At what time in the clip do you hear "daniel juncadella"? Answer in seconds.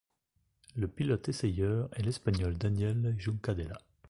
2.57-3.77